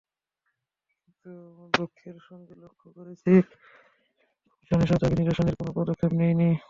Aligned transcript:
কিন্তু 0.97 1.31
দুঃখের 1.73 2.17
সঙ্গে 2.27 2.53
লক্ষ্ 2.63 2.83
করছি, 2.97 3.31
কমিশন 4.55 4.79
এসব 4.85 4.97
দাবি 5.01 5.15
নিরসনের 5.17 5.55
কোনো 5.59 5.71
পদক্ষেপ 5.79 6.11
নেয়নি। 6.19 6.51